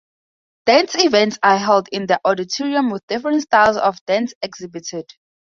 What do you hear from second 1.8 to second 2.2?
in the